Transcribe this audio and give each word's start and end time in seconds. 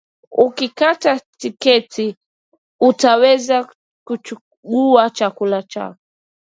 Ukikata 0.31 1.19
tiketi, 1.39 2.15
utaweza 2.89 3.69
kuchagua 4.07 5.09
chakula 5.09 5.63
chako. 5.63 5.99